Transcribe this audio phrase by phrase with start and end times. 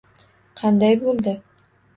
[0.61, 1.37] Qanday bo'ldi?